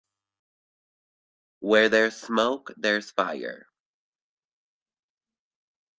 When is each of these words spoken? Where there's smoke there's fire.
Where 1.59 1.87
there's 1.87 2.17
smoke 2.19 2.71
there's 2.75 3.11
fire. 3.11 3.67